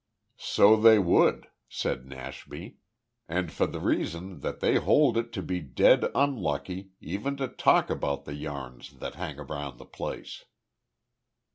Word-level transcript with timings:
"So 0.39 0.77
they 0.77 0.97
would," 0.97 1.45
said 1.69 2.07
Nashby, 2.07 2.77
"and 3.29 3.51
for 3.51 3.67
the 3.67 3.79
reason 3.79 4.39
that 4.39 4.59
they 4.59 4.77
hold 4.77 5.15
it 5.15 5.31
to 5.33 5.43
be 5.43 5.59
dead 5.61 6.09
unlucky 6.15 6.89
even 6.99 7.37
to 7.37 7.47
talk 7.47 7.91
about 7.91 8.25
the 8.25 8.33
yarns 8.33 8.93
that 8.97 9.13
hang 9.13 9.37
around 9.39 9.77
the 9.77 9.85
place." 9.85 10.45